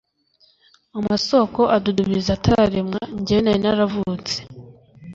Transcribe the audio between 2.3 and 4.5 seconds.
atararemwa jyewe nari naravutse